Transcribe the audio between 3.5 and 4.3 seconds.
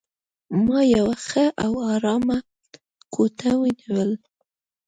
ونیول.